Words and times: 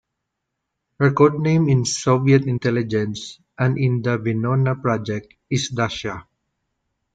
Her 0.99 1.11
code 1.11 1.39
name 1.39 1.69
in 1.69 1.85
Soviet 1.85 2.47
intelligence 2.47 3.39
and 3.59 3.77
in 3.77 4.01
the 4.01 4.17
Venona 4.17 4.81
project 4.81 5.31
is 5.47 5.69
"Dasha". 5.69 6.25